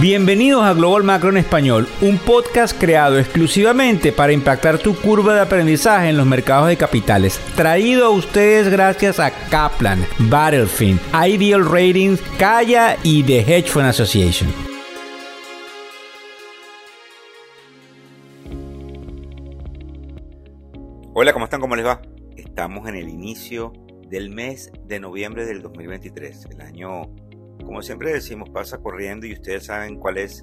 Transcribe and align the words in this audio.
Bienvenidos 0.00 0.62
a 0.62 0.74
Global 0.74 1.02
Macro 1.02 1.30
en 1.30 1.38
Español, 1.38 1.88
un 2.02 2.18
podcast 2.18 2.78
creado 2.78 3.18
exclusivamente 3.18 4.12
para 4.12 4.32
impactar 4.32 4.78
tu 4.78 4.94
curva 4.94 5.34
de 5.34 5.40
aprendizaje 5.40 6.08
en 6.08 6.16
los 6.16 6.24
mercados 6.24 6.68
de 6.68 6.76
capitales. 6.76 7.40
Traído 7.56 8.06
a 8.06 8.10
ustedes 8.10 8.68
gracias 8.68 9.18
a 9.18 9.32
Kaplan, 9.48 10.06
Battlefield, 10.30 11.00
Ideal 11.12 11.68
Ratings, 11.68 12.22
Kaya 12.38 12.96
y 13.02 13.24
The 13.24 13.40
Hedge 13.40 13.70
Fund 13.70 13.86
Association. 13.86 14.48
Hola, 21.12 21.32
¿cómo 21.32 21.46
están? 21.46 21.60
¿Cómo 21.60 21.74
les 21.74 21.84
va? 21.84 22.00
Estamos 22.36 22.88
en 22.88 22.94
el 22.94 23.08
inicio 23.08 23.72
del 24.08 24.30
mes 24.30 24.70
de 24.86 25.00
noviembre 25.00 25.44
del 25.44 25.60
2023, 25.60 26.46
el 26.52 26.60
año 26.60 27.10
como 27.68 27.82
siempre 27.82 28.14
decimos, 28.14 28.48
pasa 28.48 28.78
corriendo 28.78 29.26
y 29.26 29.34
ustedes 29.34 29.66
saben 29.66 29.96
cuál 29.98 30.16
es 30.16 30.42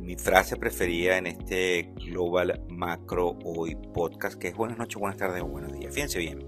mi 0.00 0.16
frase 0.16 0.56
preferida 0.56 1.16
en 1.16 1.28
este 1.28 1.92
Global 2.06 2.60
Macro 2.68 3.38
Hoy 3.44 3.76
podcast, 3.94 4.36
que 4.36 4.48
es 4.48 4.56
buenas 4.56 4.76
noches, 4.76 4.96
buenas 4.96 5.16
tardes 5.16 5.42
o 5.42 5.46
buenos 5.46 5.72
días. 5.72 5.94
Fíjense 5.94 6.18
bien, 6.18 6.40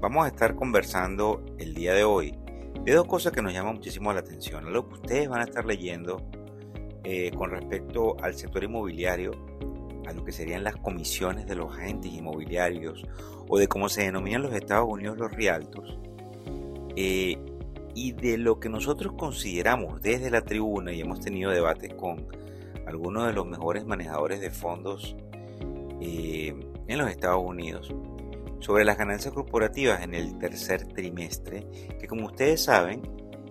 vamos 0.00 0.24
a 0.24 0.28
estar 0.28 0.54
conversando 0.54 1.44
el 1.58 1.74
día 1.74 1.92
de 1.92 2.04
hoy 2.04 2.34
de 2.86 2.94
dos 2.94 3.06
cosas 3.06 3.34
que 3.34 3.42
nos 3.42 3.52
llaman 3.52 3.74
muchísimo 3.74 4.10
la 4.14 4.20
atención. 4.20 4.72
Lo 4.72 4.88
que 4.88 4.94
ustedes 4.94 5.28
van 5.28 5.42
a 5.42 5.44
estar 5.44 5.66
leyendo 5.66 6.26
eh, 7.04 7.32
con 7.36 7.50
respecto 7.50 8.16
al 8.22 8.34
sector 8.34 8.64
inmobiliario, 8.64 9.32
a 10.06 10.12
lo 10.14 10.24
que 10.24 10.32
serían 10.32 10.64
las 10.64 10.76
comisiones 10.76 11.46
de 11.46 11.54
los 11.54 11.70
agentes 11.76 12.10
inmobiliarios 12.10 13.06
o 13.46 13.58
de 13.58 13.68
cómo 13.68 13.90
se 13.90 14.04
denominan 14.04 14.40
los 14.40 14.54
Estados 14.54 14.88
Unidos 14.88 15.18
los 15.18 15.30
realtos. 15.32 15.98
Eh, 16.96 17.36
y 17.94 18.12
de 18.12 18.38
lo 18.38 18.60
que 18.60 18.68
nosotros 18.68 19.14
consideramos 19.16 20.00
desde 20.00 20.30
la 20.30 20.42
tribuna, 20.42 20.92
y 20.92 21.00
hemos 21.00 21.20
tenido 21.20 21.50
debates 21.50 21.92
con 21.94 22.26
algunos 22.86 23.26
de 23.26 23.32
los 23.32 23.46
mejores 23.46 23.84
manejadores 23.84 24.40
de 24.40 24.50
fondos 24.50 25.16
eh, 26.00 26.54
en 26.86 26.98
los 26.98 27.10
Estados 27.10 27.42
Unidos, 27.44 27.94
sobre 28.60 28.84
las 28.84 28.96
ganancias 28.96 29.34
corporativas 29.34 30.02
en 30.02 30.14
el 30.14 30.38
tercer 30.38 30.86
trimestre, 30.86 31.66
que 31.98 32.06
como 32.06 32.26
ustedes 32.26 32.62
saben, 32.62 33.02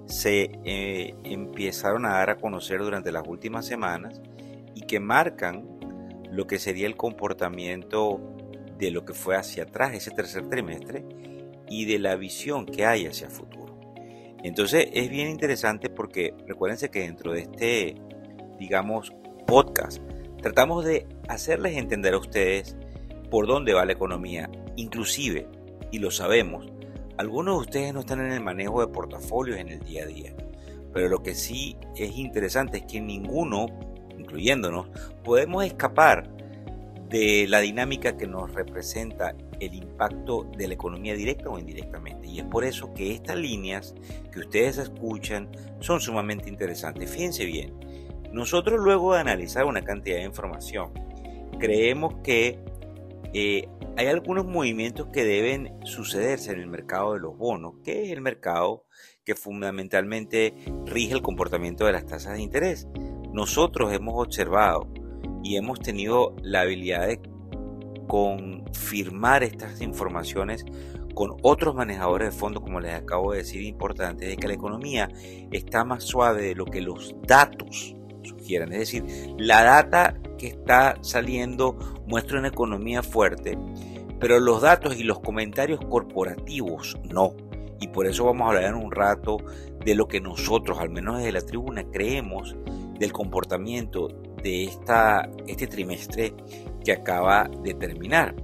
se 0.06 0.52
eh, 0.66 1.16
empezaron 1.24 2.06
a 2.06 2.12
dar 2.12 2.30
a 2.32 2.38
conocer 2.38 2.80
durante 2.80 3.12
las 3.12 3.28
últimas 3.28 3.66
semanas 3.66 4.22
y 4.74 4.82
que 4.82 5.00
marcan 5.00 5.68
lo 6.32 6.48
que 6.48 6.60
sería 6.60 6.88
el 6.88 6.96
comportamiento 6.96 8.20
de 8.78 8.92
lo 8.92 9.06
que 9.06 9.14
fue 9.14 9.36
hacia 9.36 9.64
atrás 9.64 9.94
ese 9.94 10.12
tercer 10.12 10.50
trimestre 10.50 11.06
y 11.70 11.86
de 11.86 12.00
la 12.00 12.16
visión 12.16 12.66
que 12.66 12.86
hay 12.86 13.06
hacia 13.06 13.30
futuro. 13.30 13.61
Entonces 14.44 14.88
es 14.94 15.10
bien 15.10 15.30
interesante 15.30 15.90
porque 15.90 16.34
recuérdense 16.48 16.90
que 16.90 17.02
dentro 17.02 17.34
de 17.34 17.42
este, 17.42 17.96
digamos, 18.60 19.14
podcast, 19.46 20.02
tratamos 20.42 20.86
de 20.86 21.08
hacerles 21.28 21.78
entender 21.78 22.14
a 22.14 22.18
ustedes 22.18 22.76
por 23.30 23.48
dónde 23.48 23.74
va 23.74 23.86
la 23.86 23.94
economía. 23.94 24.50
Inclusive, 24.76 25.48
y 25.92 26.00
lo 26.00 26.12
sabemos, 26.12 26.72
algunos 27.18 27.56
de 27.56 27.62
ustedes 27.62 27.94
no 27.94 28.00
están 28.00 28.22
en 28.22 28.32
el 28.32 28.42
manejo 28.42 28.82
de 28.82 28.92
portafolios 28.92 29.60
en 29.60 29.70
el 29.70 29.80
día 29.82 30.04
a 30.04 30.08
día. 30.08 30.34
Pero 30.94 31.08
lo 31.08 31.22
que 31.22 31.36
sí 31.36 31.78
es 31.96 32.18
interesante 32.18 32.80
es 32.80 32.84
que 32.84 33.00
ninguno, 33.00 33.68
incluyéndonos, 34.18 34.88
podemos 35.24 35.64
escapar 35.64 36.30
de 37.10 37.46
la 37.48 37.60
dinámica 37.60 38.18
que 38.18 38.28
nos 38.28 38.54
representa 38.54 39.36
el 39.62 39.76
impacto 39.76 40.44
de 40.58 40.68
la 40.68 40.74
economía 40.74 41.16
directa 41.16 41.50
o 41.50 41.60
indirectamente. 41.60 42.28
Y 42.28 42.40
es 42.40 42.46
por 42.46 42.66
eso 42.66 42.94
que 42.94 43.14
estas 43.14 43.38
líneas 43.38 43.96
que 44.32 44.40
ustedes 44.40 44.78
escuchan 44.78 45.50
son 45.80 46.02
sumamente 46.02 46.50
interesantes. 46.50 47.10
Fíjense 47.10 47.46
bien, 47.46 47.74
nosotros 48.34 48.80
luego 48.80 49.14
de 49.14 49.22
analizar 49.22 49.66
una 49.66 49.84
cantidad 49.84 50.18
de 50.18 50.24
información, 50.24 50.92
creemos 51.60 52.16
que 52.24 52.60
eh, 53.34 53.68
hay 53.98 54.08
algunos 54.08 54.46
movimientos 54.46 55.08
que 55.14 55.24
deben 55.24 55.78
sucederse 55.86 56.52
en 56.52 56.60
el 56.60 56.68
mercado 56.68 57.14
de 57.14 57.20
los 57.20 57.38
bonos, 57.38 57.76
que 57.84 58.04
es 58.04 58.12
el 58.12 58.22
mercado 58.22 58.86
que 59.24 59.36
fundamentalmente 59.36 60.56
rige 60.86 61.14
el 61.14 61.22
comportamiento 61.22 61.86
de 61.86 61.92
las 61.92 62.06
tasas 62.06 62.34
de 62.34 62.42
interés. 62.42 62.88
Nosotros 63.32 63.94
hemos 63.94 64.16
observado 64.26 64.88
y 65.44 65.56
hemos 65.56 65.80
tenido 65.80 66.36
la 66.42 66.62
habilidad 66.62 67.08
de 67.08 67.22
confirmar 68.08 69.44
estas 69.44 69.82
informaciones 69.82 70.66
con 71.14 71.36
otros 71.42 71.76
manejadores 71.76 72.34
de 72.34 72.40
fondos, 72.40 72.64
como 72.64 72.80
les 72.80 72.94
acabo 72.94 73.32
de 73.32 73.40
decir, 73.40 73.62
importante, 73.64 74.26
de 74.26 74.38
que 74.38 74.48
la 74.48 74.54
economía 74.54 75.10
está 75.52 75.84
más 75.84 76.04
suave 76.04 76.42
de 76.44 76.56
lo 76.56 76.66
que 76.66 76.82
los 76.82 77.16
datos 77.28 77.96
sugieran. 78.24 78.72
Es 78.74 78.80
decir, 78.80 79.06
la 79.38 79.64
data 79.64 80.16
que 80.38 80.48
está 80.48 80.98
saliendo 81.02 81.78
muestra 82.08 82.40
una 82.40 82.48
economía 82.48 83.04
fuerte, 83.04 83.58
pero 84.20 84.40
los 84.40 84.62
datos 84.62 84.98
y 84.98 85.04
los 85.04 85.20
comentarios 85.20 85.80
corporativos 85.90 86.98
no. 87.10 87.34
Y 87.80 87.88
por 87.88 88.06
eso 88.06 88.26
vamos 88.26 88.46
a 88.46 88.50
hablar 88.50 88.66
en 88.66 88.76
un 88.76 88.92
rato 88.92 89.38
de 89.84 89.96
lo 89.96 90.08
que 90.08 90.22
nosotros, 90.22 90.80
al 90.80 90.92
menos 90.92 91.18
desde 91.18 91.32
la 91.32 91.42
tribuna, 91.42 91.84
creemos 91.92 92.56
del 93.00 93.12
comportamiento 93.12 94.10
de 94.44 94.66
esta, 94.66 95.28
este 95.48 95.66
trimestre 95.68 96.34
que 96.84 96.92
acaba 96.92 97.50
de 97.64 97.74
terminar. 97.74 98.36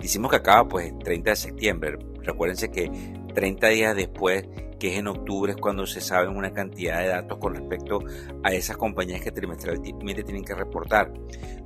Decimos 0.00 0.30
que 0.30 0.36
acaba 0.36 0.68
pues 0.68 0.92
el 0.92 0.98
30 0.98 1.30
de 1.30 1.36
septiembre. 1.36 1.98
Recuérdense 2.22 2.70
que 2.70 2.90
30 3.34 3.68
días 3.68 3.96
después, 3.96 4.46
que 4.78 4.92
es 4.92 4.98
en 4.98 5.08
octubre, 5.08 5.52
es 5.52 5.58
cuando 5.58 5.86
se 5.86 6.00
saben 6.00 6.36
una 6.36 6.52
cantidad 6.52 7.00
de 7.00 7.08
datos 7.08 7.38
con 7.38 7.54
respecto 7.54 8.00
a 8.42 8.52
esas 8.52 8.76
compañías 8.76 9.20
que 9.20 9.30
trimestralmente 9.30 10.22
tienen 10.22 10.44
que 10.44 10.54
reportar. 10.54 11.12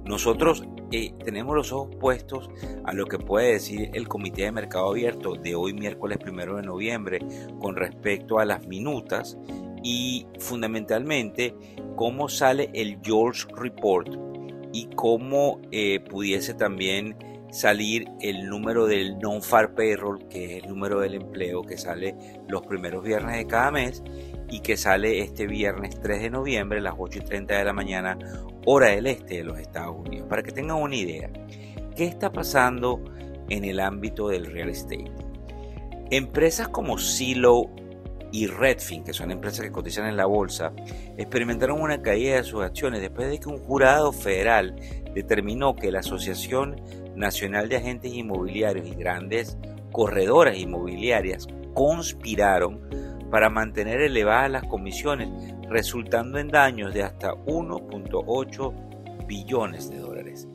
Nosotros 0.05 0.65
eh, 0.93 1.13
tenemos 1.25 1.55
los 1.55 1.73
ojos 1.73 1.95
puestos 1.97 2.51
a 2.85 2.93
lo 2.93 3.07
que 3.07 3.19
puede 3.19 3.53
decir 3.53 3.91
el 3.95 4.09
Comité 4.09 4.43
de 4.43 4.53
Mercado 4.53 4.91
Abierto 4.91 5.35
de 5.35 5.55
hoy 5.55 5.73
miércoles 5.73 6.19
primero 6.19 6.57
de 6.57 6.63
noviembre 6.63 7.21
con 7.61 7.77
respecto 7.77 8.39
a 8.39 8.45
las 8.45 8.67
minutas 8.67 9.37
y 9.83 10.27
fundamentalmente 10.39 11.55
cómo 11.97 12.29
sale 12.29 12.71
el 12.75 12.99
George 13.03 13.47
Report 13.55 14.30
y 14.73 14.89
cómo 14.95 15.61
eh, 15.73 16.01
pudiese 16.01 16.55
también 16.55 17.17
salir 17.51 18.09
el 18.21 18.49
número 18.49 18.87
del 18.87 19.19
non-far 19.19 19.75
payroll, 19.75 20.29
que 20.29 20.45
es 20.45 20.63
el 20.63 20.69
número 20.71 21.01
del 21.01 21.15
empleo 21.15 21.63
que 21.63 21.77
sale 21.77 22.15
los 22.49 22.63
primeros 22.67 23.03
viernes 23.03 23.37
de 23.37 23.47
cada 23.47 23.71
mes 23.71 24.03
y 24.49 24.61
que 24.61 24.77
sale 24.77 25.21
este 25.21 25.47
viernes 25.47 25.99
3 26.01 26.23
de 26.23 26.31
noviembre 26.31 26.79
a 26.79 26.83
las 26.83 26.95
8 26.97 27.19
y 27.19 27.25
30 27.25 27.59
de 27.59 27.65
la 27.65 27.73
mañana, 27.73 28.19
hora 28.67 28.89
del 28.89 29.07
este 29.07 29.39
de 29.39 29.45
los 29.45 29.59
Estados 29.59 29.97
Unidos. 29.97 30.29
Para 30.29 30.43
que 30.43 30.53
tengan 30.53 30.77
una 30.77 30.97
idea, 30.97 31.31
¿qué 31.97 32.05
está 32.05 32.33
pasando 32.33 33.03
en 33.49 33.65
el 33.65 33.81
ámbito 33.81 34.29
del 34.29 34.47
real 34.47 34.71
estate? 34.71 35.11
Empresas 36.11 36.69
como 36.69 36.99
Silo 36.99 37.71
y 38.33 38.47
Redfin, 38.47 39.05
que 39.05 39.13
son 39.13 39.31
empresas 39.31 39.65
que 39.65 39.73
cotizan 39.73 40.07
en 40.07 40.17
la 40.17 40.27
bolsa, 40.27 40.73
experimentaron 41.17 41.81
una 41.81 42.03
caída 42.03 42.37
de 42.37 42.45
sus 42.45 42.63
acciones 42.63 43.01
después 43.01 43.29
de 43.29 43.41
que 43.41 43.49
un 43.49 43.59
jurado 43.59 44.13
federal 44.13 44.77
determinó 45.15 45.75
que 45.75 45.91
la 45.91 46.01
Asociación 46.01 46.81
Nacional 47.17 47.69
de 47.69 47.77
Agentes 47.77 48.13
Inmobiliarios 48.13 48.87
y 48.87 48.95
grandes 48.95 49.59
corredoras 49.93 50.57
inmobiliarias 50.57 51.49
conspiraron 51.75 52.81
para 53.31 53.51
mantener 53.51 54.01
elevadas 54.01 54.51
las 54.51 54.65
comisiones, 54.65 55.29
resultando 55.69 56.39
en 56.39 56.49
daños 56.49 56.93
de 56.93 57.03
hasta 57.03 57.33
1.8 57.33 59.27
billones 59.27 59.91
de 59.91 59.99
dólares. 59.99 60.49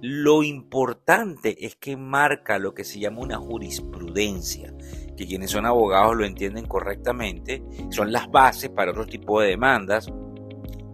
Lo 0.00 0.42
importante 0.44 1.64
es 1.66 1.76
que 1.76 1.96
marca 1.96 2.58
lo 2.58 2.74
que 2.74 2.84
se 2.84 3.00
llama 3.00 3.20
una 3.20 3.38
jurisprudencia, 3.38 4.72
que 5.18 5.26
quienes 5.26 5.50
son 5.50 5.66
abogados 5.66 6.16
lo 6.16 6.24
entienden 6.24 6.66
correctamente, 6.66 7.60
son 7.90 8.12
las 8.12 8.30
bases 8.30 8.70
para 8.70 8.92
otro 8.92 9.04
tipo 9.04 9.40
de 9.40 9.48
demandas, 9.48 10.10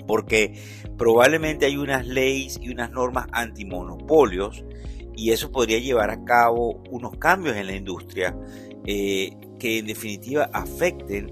porque 0.07 0.55
probablemente 0.97 1.67
hay 1.67 1.77
unas 1.77 2.07
leyes 2.07 2.59
y 2.61 2.71
unas 2.71 2.91
normas 2.91 3.27
antimonopolios 3.33 4.65
y 5.15 5.31
eso 5.31 5.53
podría 5.53 5.79
llevar 5.79 6.11
a 6.11 6.25
cabo 6.25 6.83
unos 6.91 7.19
cambios 7.19 7.55
en 7.57 7.67
la 7.67 7.77
industria 7.77 8.35
eh, 8.87 9.31
que 9.59 9.79
en 9.79 9.87
definitiva 9.87 10.49
afecten 10.53 11.31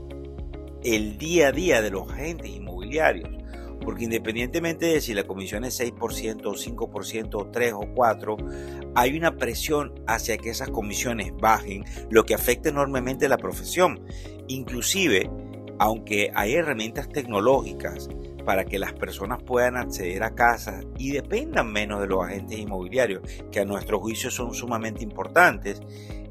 el 0.85 1.17
día 1.17 1.49
a 1.49 1.53
día 1.53 1.81
de 1.81 1.91
los 1.91 2.11
agentes 2.11 2.51
inmobiliarios. 2.51 3.31
Porque 3.85 4.05
independientemente 4.05 4.87
de 4.87 5.01
si 5.01 5.15
la 5.15 5.25
comisión 5.25 5.65
es 5.65 5.81
6% 5.81 6.47
o 6.47 6.55
5% 6.55 7.35
o 7.35 7.51
3 7.51 7.73
o 7.75 7.89
4, 7.95 8.37
hay 8.95 9.17
una 9.17 9.37
presión 9.37 9.95
hacia 10.07 10.39
que 10.39 10.51
esas 10.51 10.71
comisiones 10.71 11.33
bajen, 11.37 11.85
lo 12.11 12.25
que 12.25 12.35
afecta 12.35 12.69
enormemente 12.69 13.29
la 13.29 13.39
profesión. 13.39 14.01
Inclusive, 14.49 15.31
aunque 15.79 16.31
hay 16.35 16.55
herramientas 16.55 17.09
tecnológicas 17.09 18.09
para 18.45 18.65
que 18.65 18.79
las 18.79 18.93
personas 18.93 19.43
puedan 19.43 19.77
acceder 19.77 20.23
a 20.23 20.35
casas 20.35 20.85
y 20.99 21.13
dependan 21.13 21.73
menos 21.73 22.01
de 22.01 22.09
los 22.09 22.25
agentes 22.25 22.59
inmobiliarios, 22.59 23.23
que 23.51 23.61
a 23.61 23.65
nuestro 23.65 24.01
juicio 24.01 24.31
son 24.31 24.55
sumamente 24.55 25.03
importantes, 25.05 25.81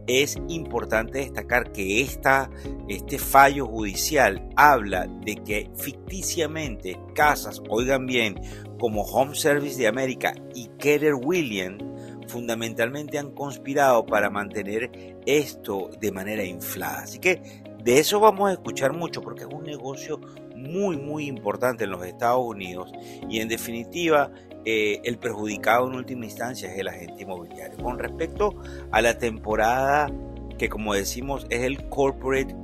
es 0.08 0.38
importante 0.48 1.20
destacar 1.20 1.72
que 1.72 2.02
esta, 2.02 2.50
este 2.88 3.18
fallo 3.20 3.66
judicial 3.68 4.50
habla 4.56 5.08
de 5.26 5.36
que 5.36 5.70
ficticiamente 5.76 7.00
casas, 7.16 7.62
oigan 7.70 8.06
bien, 8.06 8.40
como 8.80 9.04
Home 9.04 9.36
Service 9.36 9.78
de 9.78 9.88
América 9.88 10.34
y 10.56 10.68
Keller 10.80 11.16
Williams 11.16 11.84
fundamentalmente 12.28 13.20
han 13.20 13.32
conspirado 13.32 14.06
para 14.06 14.30
mantener 14.30 15.20
esto 15.26 15.90
de 16.00 16.12
manera 16.12 16.44
inflada. 16.44 17.04
Así 17.04 17.20
que 17.20 17.42
de 17.84 18.00
eso 18.00 18.20
vamos 18.20 18.50
a 18.50 18.54
escuchar 18.54 18.94
mucho 18.94 19.22
porque 19.22 19.44
es 19.44 19.50
un 19.52 19.64
negocio 19.64 20.20
muy 20.56 20.98
muy 20.98 21.26
importante 21.26 21.84
en 21.84 21.92
los 21.92 22.06
Estados 22.06 22.44
Unidos 22.46 22.92
y 23.30 23.40
en 23.40 23.48
definitiva 23.48 24.32
eh, 24.66 25.02
el 25.04 25.18
perjudicado 25.18 25.88
en 25.88 25.96
última 25.96 26.26
instancia 26.26 26.72
es 26.72 26.80
el 26.80 26.88
agente 26.88 27.24
inmobiliario. 27.24 27.78
Con 27.78 28.00
respecto 28.00 28.56
a 28.92 29.02
la 29.02 29.18
temporada 29.18 30.10
que 30.58 30.70
como 30.70 30.94
decimos 30.94 31.48
es 31.50 31.62
el 31.62 31.90
corporate 31.90 32.56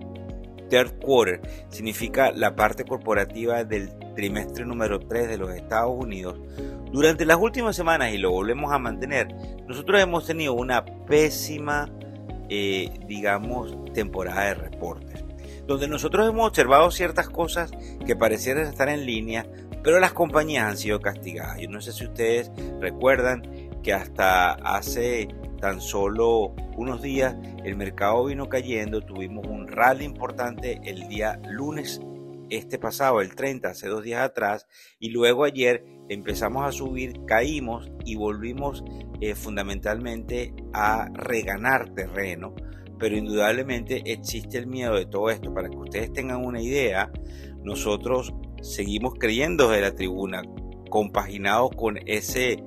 third 0.70 1.00
quarter, 1.00 1.42
significa 1.70 2.32
la 2.32 2.56
parte 2.56 2.84
corporativa 2.84 3.64
del 3.64 3.90
trimestre 4.16 4.66
número 4.66 5.00
3 5.00 5.30
de 5.30 5.38
los 5.38 5.50
Estados 5.52 5.96
Unidos, 5.98 6.40
durante 6.92 7.26
las 7.26 7.38
últimas 7.38 7.76
semanas, 7.76 8.14
y 8.14 8.18
lo 8.18 8.32
volvemos 8.32 8.72
a 8.72 8.80
mantener, 8.80 9.28
nosotros 9.68 10.00
hemos 10.00 10.26
tenido 10.26 10.54
una 10.54 10.86
pésima, 10.86 11.90
eh, 12.50 12.92
digamos, 13.08 13.76
temporada 13.94 14.46
de 14.46 14.54
reportes, 14.54 15.26
donde 15.66 15.88
nosotros 15.88 16.30
hemos 16.30 16.48
observado 16.48 16.90
ciertas 16.92 17.30
cosas 17.30 17.72
que 18.06 18.16
parecieran 18.16 18.68
estar 18.68 18.88
en 18.90 19.06
línea, 19.06 19.46
pero 19.88 20.02
las 20.02 20.12
compañías 20.12 20.66
han 20.66 20.76
sido 20.76 21.00
castigadas. 21.00 21.62
Yo 21.62 21.70
no 21.70 21.80
sé 21.80 21.94
si 21.94 22.04
ustedes 22.04 22.52
recuerdan 22.82 23.42
que 23.82 23.94
hasta 23.94 24.52
hace 24.52 25.30
tan 25.62 25.80
solo 25.80 26.54
unos 26.76 27.02
días 27.02 27.38
el 27.64 27.78
mercado 27.78 28.26
vino 28.26 28.50
cayendo, 28.50 29.00
tuvimos 29.00 29.48
un 29.48 29.66
rally 29.66 30.04
importante 30.04 30.82
el 30.84 31.08
día 31.08 31.40
lunes 31.50 32.02
este 32.50 32.78
pasado, 32.78 33.22
el 33.22 33.34
30, 33.34 33.70
hace 33.70 33.88
dos 33.88 34.04
días 34.04 34.24
atrás, 34.24 34.68
y 35.00 35.12
luego 35.12 35.46
ayer 35.46 35.86
empezamos 36.10 36.68
a 36.68 36.74
subir, 36.74 37.24
caímos 37.26 37.90
y 38.04 38.18
volvimos 38.18 38.84
eh, 39.22 39.36
fundamentalmente 39.36 40.54
a 40.74 41.08
reganar 41.14 41.94
terreno, 41.94 42.54
pero 43.00 43.16
indudablemente 43.16 44.02
existe 44.04 44.58
el 44.58 44.68
miedo 44.68 44.96
de 44.96 45.06
todo 45.06 45.30
esto. 45.30 45.54
Para 45.54 45.70
que 45.70 45.78
ustedes 45.78 46.12
tengan 46.12 46.44
una 46.44 46.62
idea, 46.62 47.10
nosotros 47.64 48.34
seguimos 48.74 49.14
creyendo 49.20 49.70
de 49.70 49.82
la 49.82 49.96
tribuna, 49.96 50.44
compaginados 50.90 51.72
con 51.76 52.00
ese 52.06 52.64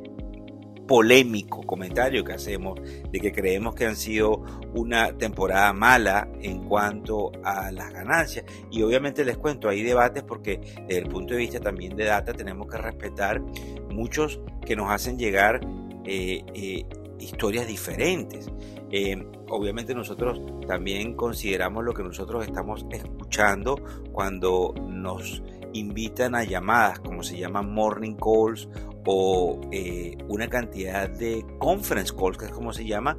polémico 0.91 1.63
comentario 1.63 2.25
que 2.25 2.33
hacemos 2.33 2.81
de 3.13 3.21
que 3.21 3.31
creemos 3.31 3.77
que 3.77 3.87
han 3.87 3.95
sido 3.95 4.43
una 4.75 5.17
temporada 5.17 5.73
mala 5.73 6.29
en 6.43 6.65
cuanto 6.65 7.31
a 7.45 7.71
las 7.71 7.93
ganancias. 7.93 8.45
Y 8.73 8.83
obviamente 8.83 9.25
les 9.25 9.39
cuento, 9.39 9.69
hay 9.69 9.85
debates 9.85 10.25
porque 10.25 10.59
desde 10.89 10.99
el 10.99 11.07
punto 11.07 11.35
de 11.35 11.39
vista 11.39 11.61
también 11.61 11.95
de 11.95 12.07
data 12.07 12.33
tenemos 12.33 12.67
que 12.67 12.77
respetar 12.77 13.41
muchos 13.89 14.41
que 14.67 14.75
nos 14.75 14.91
hacen 14.91 15.17
llegar 15.17 15.61
eh, 16.05 16.43
eh, 16.55 16.85
historias 17.21 17.69
diferentes. 17.69 18.49
Eh, 18.91 19.25
obviamente 19.49 19.95
nosotros 19.95 20.41
también 20.67 21.15
consideramos 21.15 21.85
lo 21.85 21.95
que 21.95 22.03
nosotros 22.03 22.45
estamos 22.45 22.85
escuchando 22.91 23.77
cuando 24.11 24.75
nos 24.89 25.41
invitan 25.73 26.35
a 26.35 26.45
llamadas, 26.45 27.01
como 27.01 27.23
se 27.23 27.39
llaman 27.39 27.73
morning 27.73 28.15
calls 28.15 28.69
o 29.07 29.61
eh, 29.73 30.17
una 30.29 30.49
cantidad 30.49 31.09
de 31.09 31.45
conference 31.59 32.13
calls, 32.15 32.39
que 32.39 32.47
es 32.47 32.53
como 32.53 32.73
se 32.73 32.85
llama, 32.85 33.17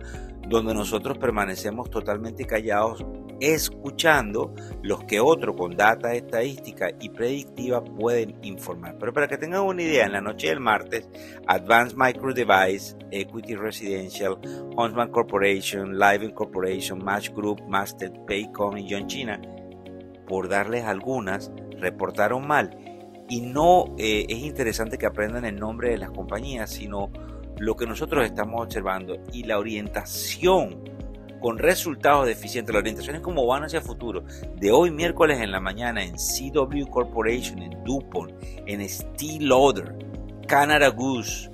donde 0.47 0.73
nosotros 0.73 1.17
permanecemos 1.17 1.89
totalmente 1.89 2.45
callados 2.45 3.05
escuchando 3.41 4.53
los 4.83 5.03
que 5.05 5.19
otros 5.19 5.55
con 5.57 5.75
data 5.75 6.13
estadística 6.13 6.91
y 6.99 7.09
predictiva 7.09 7.83
pueden 7.83 8.37
informar. 8.43 8.97
Pero 8.99 9.13
para 9.13 9.27
que 9.27 9.37
tengan 9.37 9.63
una 9.63 9.81
idea, 9.81 10.05
en 10.05 10.11
la 10.11 10.21
noche 10.21 10.47
del 10.47 10.59
martes, 10.59 11.09
Advanced 11.47 11.97
Micro 11.97 12.33
Device, 12.33 12.95
Equity 13.09 13.55
Residential, 13.55 14.37
Huntsman 14.77 15.09
Corporation, 15.09 15.97
Live 15.97 16.33
Corporation, 16.35 17.03
Match 17.03 17.31
Group, 17.31 17.67
Master, 17.67 18.11
Paycom 18.27 18.77
y 18.77 18.87
John 18.89 19.07
China, 19.07 19.41
por 20.27 20.47
darles 20.47 20.83
algunas, 20.85 21.51
reportaron 21.81 22.47
mal 22.47 22.77
y 23.29 23.41
no 23.41 23.95
eh, 23.97 24.25
es 24.27 24.39
interesante 24.39 24.97
que 24.97 25.05
aprendan 25.05 25.45
el 25.45 25.57
nombre 25.57 25.89
de 25.91 25.97
las 25.97 26.11
compañías, 26.11 26.69
sino 26.69 27.11
lo 27.57 27.75
que 27.75 27.85
nosotros 27.85 28.25
estamos 28.25 28.61
observando 28.61 29.17
y 29.31 29.43
la 29.43 29.57
orientación 29.57 30.83
con 31.39 31.57
resultados 31.57 32.27
deficientes. 32.27 32.73
La 32.73 32.79
orientación 32.79 33.15
es 33.15 33.21
como 33.21 33.45
van 33.45 33.63
hacia 33.63 33.81
futuro. 33.81 34.23
De 34.57 34.71
hoy 34.71 34.91
miércoles 34.91 35.39
en 35.41 35.51
la 35.51 35.59
mañana 35.59 36.03
en 36.03 36.15
CW 36.15 36.85
Corporation, 36.89 37.59
en 37.59 37.83
DuPont, 37.83 38.31
en 38.67 38.87
Steel 38.87 39.49
Lauder, 39.49 39.95
Canada 40.47 40.89
Goose, 40.89 41.49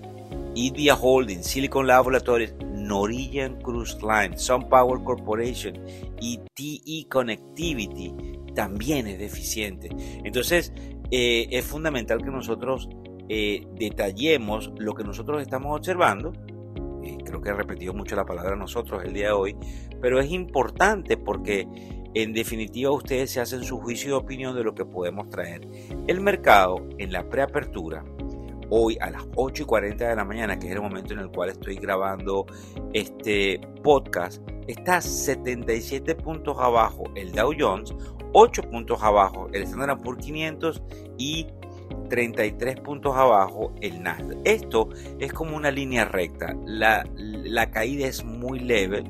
Idea 0.56 0.96
Holdings, 0.96 1.46
Silicon 1.46 1.88
Laboratories, 1.88 2.56
Norwegian 2.88 3.62
Cruise 3.62 3.98
Line, 4.02 4.38
Sun 4.38 4.68
Power 4.70 5.04
Corporation 5.04 5.78
y 6.20 6.40
TE 6.56 7.08
Connectivity 7.10 8.37
también 8.58 9.06
es 9.06 9.20
deficiente. 9.20 9.88
Entonces, 10.24 10.74
eh, 11.12 11.48
es 11.52 11.64
fundamental 11.64 12.24
que 12.24 12.32
nosotros 12.32 12.90
eh, 13.30 13.68
detallemos 13.76 14.72
lo 14.80 14.96
que 14.96 15.04
nosotros 15.04 15.44
estamos 15.44 15.78
observando. 15.78 16.34
creo 17.24 17.40
que 17.40 17.50
he 17.50 17.54
repetido 17.54 17.94
mucho 17.94 18.16
la 18.16 18.26
palabra 18.26 18.56
nosotros 18.56 19.04
el 19.06 19.14
día 19.14 19.28
de 19.28 19.34
hoy, 19.34 19.56
pero 20.02 20.20
es 20.20 20.32
importante 20.32 21.18
porque 21.18 21.68
en 22.16 22.34
definitiva 22.34 22.90
ustedes 22.90 23.30
se 23.30 23.42
hacen 23.42 23.64
su 23.64 23.78
juicio 23.78 24.10
de 24.10 24.16
opinión 24.16 24.56
de 24.56 24.64
lo 24.64 24.74
que 24.74 24.86
podemos 24.86 25.30
traer. 25.30 25.62
El 26.08 26.20
mercado 26.20 26.78
en 26.98 27.12
la 27.12 27.30
preapertura, 27.30 28.04
hoy 28.72 28.98
a 29.00 29.12
las 29.12 29.24
8 29.36 29.64
y 29.64 29.66
40 29.68 30.10
de 30.10 30.16
la 30.16 30.26
mañana, 30.26 30.58
que 30.58 30.66
es 30.66 30.74
el 30.74 30.82
momento 30.82 31.14
en 31.14 31.20
el 31.20 31.30
cual 31.30 31.50
estoy 31.50 31.76
grabando 31.76 32.48
este 32.94 33.62
podcast, 33.84 34.42
está 34.68 35.00
77 35.00 36.16
puntos 36.16 36.58
abajo 36.60 37.04
el 37.16 37.32
Dow 37.32 37.54
Jones, 37.58 37.94
8 38.34 38.64
puntos 38.64 39.02
abajo 39.02 39.50
el 39.54 39.64
Standard 39.64 40.02
Poor's 40.02 40.26
500 40.26 40.82
y 41.18 41.48
33 42.10 42.80
puntos 42.80 43.16
abajo 43.16 43.74
el 43.82 44.02
Nasdaq. 44.02 44.38
Esto 44.46 44.90
es 45.20 45.34
como 45.34 45.56
una 45.56 45.72
línea 45.72 46.06
recta. 46.06 46.56
La, 46.66 47.06
la, 47.16 47.70
caída 47.72 48.08
es 48.08 48.24
muy 48.24 48.60
leve. 48.60 49.04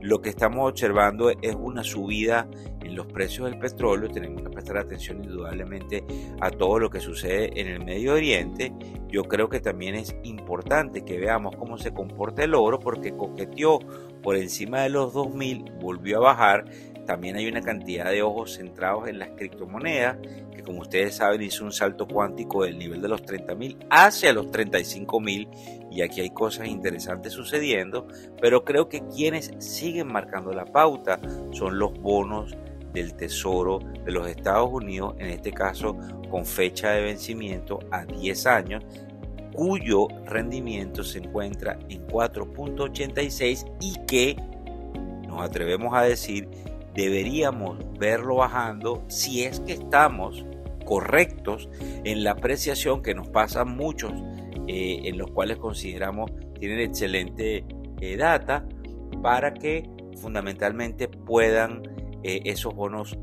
Lo 0.00 0.20
que 0.20 0.28
estamos 0.28 0.70
observando 0.70 1.30
es 1.30 1.54
una 1.54 1.82
subida 1.82 2.46
en 2.82 2.94
los 2.94 3.06
precios 3.06 3.50
del 3.50 3.58
petróleo. 3.58 4.10
Tenemos 4.10 4.42
que 4.42 4.50
prestar 4.50 4.76
atención 4.76 5.24
indudablemente 5.24 6.04
a 6.40 6.50
todo 6.50 6.78
lo 6.78 6.90
que 6.90 7.00
sucede 7.00 7.58
en 7.58 7.68
el 7.68 7.84
Medio 7.84 8.12
Oriente. 8.12 8.72
Yo 9.08 9.24
creo 9.24 9.48
que 9.48 9.60
también 9.60 9.94
es 9.94 10.14
importante 10.24 11.04
que 11.04 11.18
veamos 11.18 11.56
cómo 11.56 11.78
se 11.78 11.94
comporta 11.94 12.44
el 12.44 12.54
oro 12.54 12.78
porque 12.78 13.16
coqueteó 13.16 13.78
por 14.22 14.36
encima 14.36 14.82
de 14.82 14.90
los 14.90 15.12
2000, 15.14 15.72
volvió 15.80 16.18
a 16.18 16.34
bajar 16.34 16.64
también 17.06 17.36
hay 17.36 17.46
una 17.46 17.60
cantidad 17.60 18.10
de 18.10 18.22
ojos 18.22 18.54
centrados 18.54 19.08
en 19.08 19.18
las 19.18 19.30
criptomonedas, 19.30 20.18
que 20.54 20.62
como 20.62 20.80
ustedes 20.80 21.16
saben 21.16 21.42
hizo 21.42 21.64
un 21.64 21.72
salto 21.72 22.06
cuántico 22.06 22.64
del 22.64 22.78
nivel 22.78 23.02
de 23.02 23.08
los 23.08 23.22
30.000 23.22 23.86
hacia 23.90 24.32
los 24.32 24.46
35.000 24.46 25.90
y 25.90 26.02
aquí 26.02 26.20
hay 26.20 26.30
cosas 26.30 26.68
interesantes 26.68 27.32
sucediendo, 27.32 28.06
pero 28.40 28.64
creo 28.64 28.88
que 28.88 29.06
quienes 29.08 29.52
siguen 29.58 30.08
marcando 30.08 30.52
la 30.52 30.64
pauta 30.64 31.20
son 31.52 31.78
los 31.78 31.92
bonos 32.00 32.56
del 32.92 33.14
Tesoro 33.14 33.80
de 34.04 34.12
los 34.12 34.28
Estados 34.28 34.70
Unidos, 34.72 35.14
en 35.18 35.26
este 35.26 35.52
caso 35.52 35.96
con 36.30 36.46
fecha 36.46 36.90
de 36.92 37.02
vencimiento 37.02 37.80
a 37.90 38.04
10 38.04 38.46
años, 38.46 38.84
cuyo 39.52 40.08
rendimiento 40.26 41.04
se 41.04 41.18
encuentra 41.18 41.78
en 41.88 42.06
4.86 42.06 43.64
y 43.80 43.94
que 44.06 44.36
nos 45.28 45.42
atrevemos 45.42 45.94
a 45.94 46.02
decir 46.02 46.48
deberíamos 46.94 47.78
verlo 47.98 48.36
bajando 48.36 49.04
si 49.08 49.44
es 49.44 49.60
que 49.60 49.72
estamos 49.72 50.44
correctos 50.84 51.68
en 52.04 52.24
la 52.24 52.32
apreciación 52.32 53.02
que 53.02 53.14
nos 53.14 53.28
pasa 53.28 53.64
muchos, 53.64 54.12
eh, 54.68 55.00
en 55.04 55.18
los 55.18 55.30
cuales 55.30 55.58
consideramos 55.58 56.30
tienen 56.58 56.80
excelente 56.80 57.64
eh, 58.00 58.16
data 58.16 58.66
para 59.22 59.54
que 59.54 59.88
fundamentalmente 60.20 61.08
puedan 61.08 61.82
eh, 62.22 62.40
esos 62.44 62.74
bonos 62.74 63.18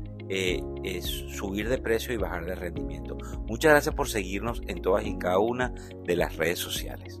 subir 1.28 1.68
de 1.68 1.76
precio 1.76 2.14
y 2.14 2.16
bajar 2.16 2.46
de 2.46 2.54
rendimiento. 2.54 3.18
Muchas 3.46 3.72
gracias 3.72 3.94
por 3.94 4.08
seguirnos 4.08 4.62
en 4.66 4.80
todas 4.80 5.04
y 5.04 5.18
cada 5.18 5.38
una 5.38 5.74
de 6.06 6.16
las 6.16 6.36
redes 6.38 6.58
sociales. 6.58 7.20